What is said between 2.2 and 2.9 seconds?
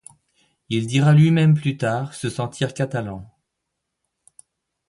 sentir